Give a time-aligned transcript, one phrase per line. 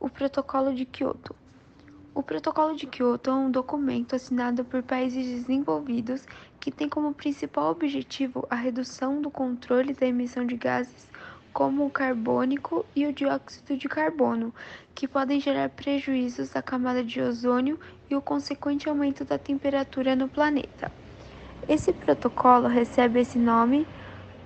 [0.00, 1.36] o Protocolo de Kyoto.
[2.14, 6.26] O Protocolo de Kyoto é um documento assinado por países desenvolvidos
[6.58, 11.06] que tem como principal objetivo a redução do controle da emissão de gases
[11.52, 14.54] como o carbônico e o dióxido de carbono,
[14.94, 17.78] que podem gerar prejuízos à camada de ozônio
[18.08, 20.90] e o consequente aumento da temperatura no planeta.
[21.68, 23.86] Esse protocolo recebe esse nome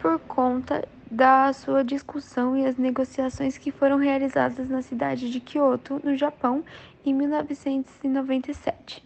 [0.00, 6.00] por conta da sua discussão e as negociações que foram realizadas na cidade de Kyoto,
[6.02, 6.64] no Japão,
[7.04, 9.04] em 1997.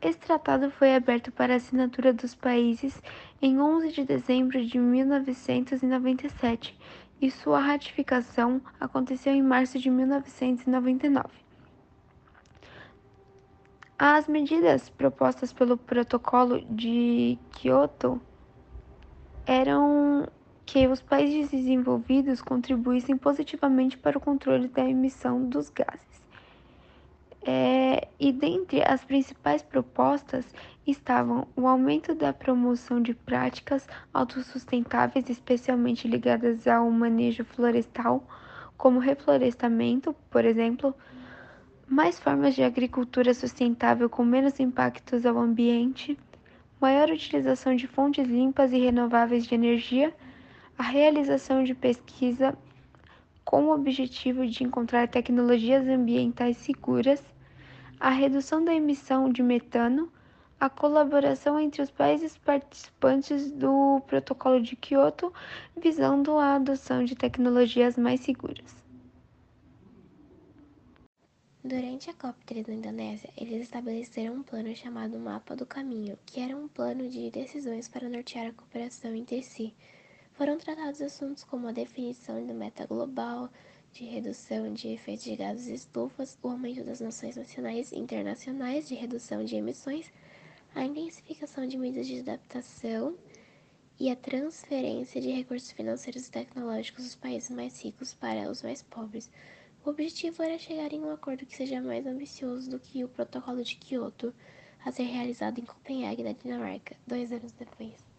[0.00, 3.00] Esse tratado foi aberto para assinatura dos países
[3.40, 6.78] em 11 de dezembro de 1997
[7.20, 11.28] e sua ratificação aconteceu em março de 1999.
[13.98, 18.20] As medidas propostas pelo Protocolo de Kyoto
[19.46, 20.26] eram
[20.66, 26.24] que os países desenvolvidos contribuíssem positivamente para o controle da emissão dos gases.
[27.46, 30.46] É, e dentre as principais propostas
[30.86, 38.26] estavam o aumento da promoção de práticas autossustentáveis, especialmente ligadas ao manejo florestal,
[38.78, 40.94] como reflorestamento, por exemplo,
[41.86, 46.18] mais formas de agricultura sustentável com menos impactos ao ambiente,
[46.80, 50.14] maior utilização de fontes limpas e renováveis de energia
[50.76, 52.56] a realização de pesquisa
[53.44, 57.22] com o objetivo de encontrar tecnologias ambientais seguras,
[58.00, 60.12] a redução da emissão de metano,
[60.58, 65.32] a colaboração entre os países participantes do Protocolo de Kyoto,
[65.76, 68.82] visando a adoção de tecnologias mais seguras.
[71.62, 76.56] Durante a COP3 na Indonésia, eles estabeleceram um plano chamado Mapa do Caminho, que era
[76.56, 79.72] um plano de decisões para nortear a cooperação entre si
[80.34, 83.48] foram tratados assuntos como a definição do meta global
[83.92, 88.96] de redução de efeitos de gases estufas, o aumento das nações nacionais e internacionais de
[88.96, 90.12] redução de emissões,
[90.74, 93.16] a intensificação de medidas de adaptação
[93.98, 98.82] e a transferência de recursos financeiros e tecnológicos dos países mais ricos para os mais
[98.82, 99.30] pobres.
[99.84, 103.62] O objetivo era chegar em um acordo que seja mais ambicioso do que o Protocolo
[103.62, 104.34] de Kyoto,
[104.84, 108.13] a ser realizado em Copenhague, na Dinamarca, dois anos depois.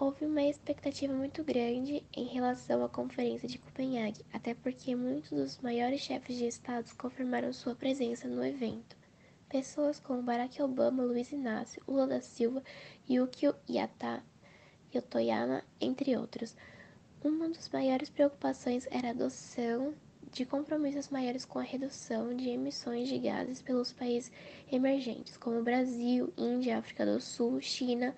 [0.00, 5.58] Houve uma expectativa muito grande em relação à Conferência de Copenhague, até porque muitos dos
[5.58, 8.96] maiores chefes de estados confirmaram sua presença no evento.
[9.48, 12.62] Pessoas como Barack Obama, Luiz Inácio, Lula da Silva,
[13.10, 14.22] Yukio Yata,
[14.94, 16.54] Yotoyama, entre outros.
[17.20, 19.94] Uma das maiores preocupações era a adoção
[20.30, 24.30] de compromissos maiores com a redução de emissões de gases pelos países
[24.70, 28.14] emergentes, como Brasil, Índia, África do Sul, China,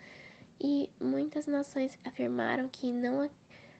[0.60, 3.31] e muitas nações afirmaram que não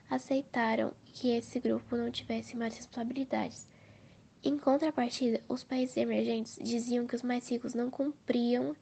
[0.09, 3.67] aceitaram que esse grupo não tivesse mais responsabilidades.
[4.43, 8.75] Em contrapartida, os países emergentes diziam que os mais ricos não cumpriam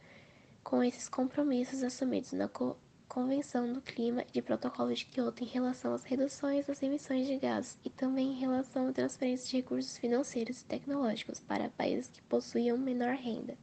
[0.64, 2.78] com esses compromissos assumidos na Co
[3.10, 7.76] Convenção do Clima de Protocolo de Kyoto em relação às reduções das emissões de gases
[7.84, 12.78] e também em relação à transferência de recursos financeiros e tecnológicos para países que possuíam
[12.78, 13.58] menor renda.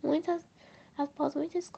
[0.00, 0.46] Muitas,
[0.96, 1.68] após muitas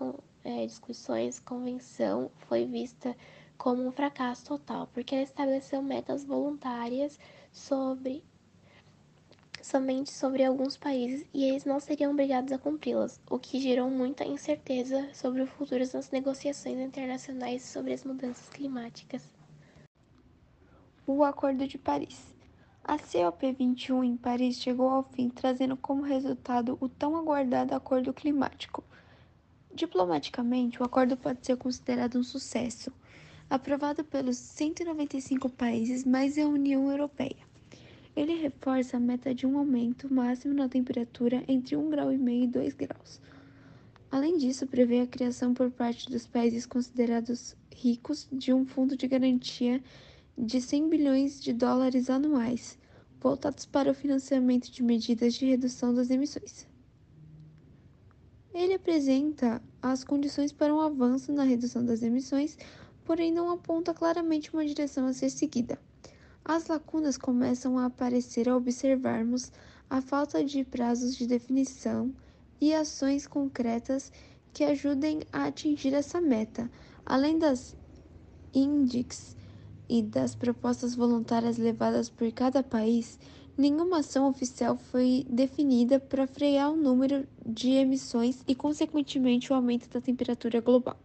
[0.44, 3.16] é, discussões, convenção foi vista
[3.56, 7.19] como um fracasso total, porque ela estabeleceu metas voluntárias
[7.53, 8.25] sobre
[9.60, 14.25] somente sobre alguns países e eles não seriam obrigados a cumpri-las, o que gerou muita
[14.25, 19.22] incerteza sobre o futuro das negociações internacionais sobre as mudanças climáticas.
[21.06, 22.34] O Acordo de Paris.
[22.84, 28.82] A COP21 em Paris chegou ao fim, trazendo como resultado o tão aguardado Acordo Climático.
[29.78, 32.91] Diplomaticamente, o acordo pode ser considerado um sucesso,
[33.49, 37.47] aprovado pelos 195 países mais a União Europeia.
[38.16, 42.75] Ele reforça a meta de um aumento máximo na temperatura entre 1,5 grau e 2
[42.75, 43.21] graus.
[44.11, 49.06] Além disso, prevê a criação por parte dos países considerados ricos de um fundo de
[49.06, 49.81] garantia
[50.37, 52.77] de 100 bilhões de dólares anuais,
[53.21, 56.66] voltados para o financiamento de medidas de redução das emissões.
[58.53, 62.59] Ele apresenta as condições para um avanço na redução das emissões,
[63.04, 65.78] porém não aponta claramente uma direção a ser seguida.
[66.45, 69.53] As lacunas começam a aparecer ao observarmos
[69.89, 72.13] a falta de prazos de definição
[72.60, 74.13] e ações concretas
[74.53, 76.71] que ajudem a atingir essa meta,
[77.07, 77.77] além das
[78.53, 79.36] índices
[79.89, 83.19] e das propostas voluntárias levadas por cada país
[83.59, 89.89] nenhuma ação oficial foi definida para frear o número de emissões e, consequentemente, o aumento
[89.91, 90.97] da temperatura global.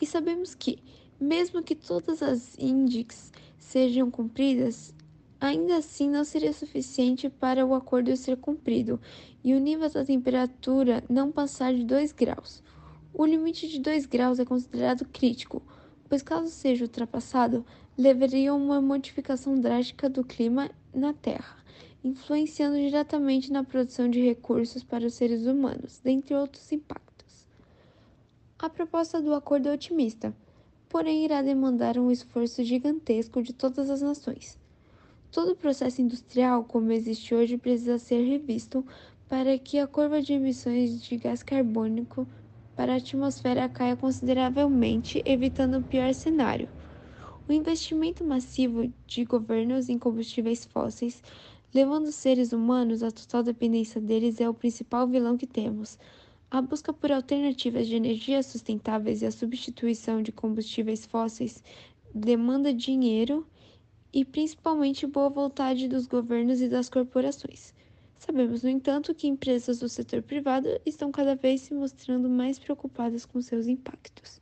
[0.00, 0.78] E sabemos que,
[1.20, 4.92] mesmo que todas as índices sejam cumpridas,
[5.42, 9.00] Ainda assim, não seria suficiente para o acordo ser cumprido
[9.42, 12.62] e o nível da temperatura não passar de 2 graus.
[13.12, 15.60] O limite de 2 graus é considerado crítico,
[16.08, 17.66] pois, caso seja ultrapassado,
[17.98, 21.56] levaria a uma modificação drástica do clima na Terra,
[22.04, 27.46] influenciando diretamente na produção de recursos para os seres humanos, dentre outros impactos.
[28.58, 30.34] A proposta do acordo é otimista,
[30.88, 34.58] porém irá demandar um esforço gigantesco de todas as nações.
[35.30, 38.84] Todo o processo industrial, como existe hoje, precisa ser revisto
[39.28, 42.28] para que a curva de emissões de gás carbônico
[42.76, 46.68] para a atmosfera caia consideravelmente, evitando o pior cenário.
[47.48, 51.22] O investimento massivo de governos em combustíveis fósseis,
[51.74, 55.98] levando os seres humanos à total dependência deles, é o principal vilão que temos.
[56.50, 61.64] A busca por alternativas de energia sustentáveis e a substituição de combustíveis fósseis
[62.14, 63.46] demanda dinheiro
[64.12, 67.74] e principalmente boa vontade dos governos e das corporações.
[68.18, 73.24] Sabemos, no entanto, que empresas do setor privado estão cada vez se mostrando mais preocupadas
[73.24, 74.41] com seus impactos.